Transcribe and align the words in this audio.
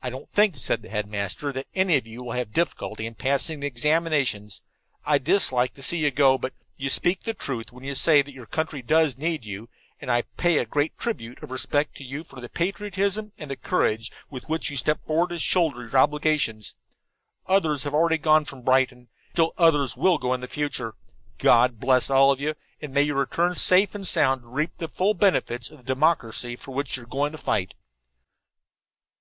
"I 0.00 0.10
don't 0.10 0.30
think," 0.30 0.56
said 0.56 0.82
the 0.82 0.88
headmaster, 0.90 1.50
"that 1.54 1.66
any 1.74 1.96
of 1.96 2.06
you 2.06 2.22
will 2.22 2.34
have 2.34 2.52
difficulty 2.52 3.10
passing 3.12 3.58
the 3.58 3.66
examinations. 3.66 4.62
I 5.04 5.18
dislike 5.18 5.74
to 5.74 5.82
see 5.82 5.98
you 5.98 6.12
go, 6.12 6.38
but 6.38 6.54
you 6.76 6.88
speak 6.88 7.24
the 7.24 7.34
truth 7.34 7.72
when 7.72 7.82
you 7.82 7.96
say 7.96 8.22
that 8.22 8.32
your 8.32 8.46
country 8.46 8.80
does 8.80 9.18
need 9.18 9.44
you, 9.44 9.68
and 10.00 10.08
I 10.08 10.22
pay 10.36 10.58
a 10.58 10.64
great 10.64 10.96
tribute 10.96 11.42
of 11.42 11.50
respect 11.50 11.96
to 11.96 12.04
you 12.04 12.22
for 12.22 12.40
the 12.40 12.48
patriotism 12.48 13.32
and 13.38 13.60
courage 13.60 14.12
with 14.30 14.48
which 14.48 14.70
you 14.70 14.76
step 14.76 15.04
forth 15.04 15.30
to 15.30 15.38
shoulder 15.40 15.82
your 15.84 15.98
obligations. 15.98 16.76
Others 17.48 17.84
already 17.86 18.18
have 18.18 18.22
gone 18.22 18.44
from 18.44 18.62
Brighton. 18.62 19.08
Still 19.32 19.52
others 19.58 19.96
will 19.96 20.18
go 20.18 20.32
in 20.32 20.42
the 20.42 20.46
future. 20.46 20.94
God 21.38 21.80
bless 21.80 22.08
all 22.08 22.30
of 22.30 22.40
you, 22.40 22.54
and 22.80 22.94
may 22.94 23.02
you 23.02 23.16
return 23.16 23.56
safe 23.56 23.96
and 23.96 24.06
sound 24.06 24.42
to 24.42 24.46
reap 24.48 24.76
the 24.78 24.86
full 24.86 25.14
benefits 25.14 25.72
of 25.72 25.78
the 25.78 25.82
democracy 25.82 26.54
for 26.54 26.70
which 26.70 26.96
you 26.96 27.02
are 27.02 27.06
going 27.06 27.32
to 27.32 27.38
fight." 27.38 27.74